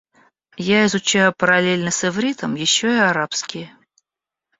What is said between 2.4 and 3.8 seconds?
ещё и арабский.